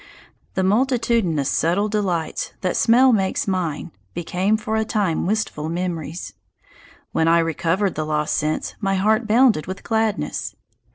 The 0.55 0.63
multitudinous 0.63 1.51
subtle 1.51 1.87
delights 1.87 2.53
that 2.61 2.75
smell 2.75 3.13
makes 3.13 3.47
mine 3.47 3.91
became 4.15 4.57
for 4.57 4.75
a 4.75 4.83
time 4.83 5.27
wistful 5.27 5.69
memories. 5.69 6.33
When 7.11 7.27
I 7.27 7.37
recovered 7.37 7.93
the 7.93 8.03
lost 8.03 8.35
sense, 8.35 8.73
my 8.81 8.95
heart 8.95 9.27
bounded 9.27 9.67
with 9.67 9.83
gladness. 9.83 10.55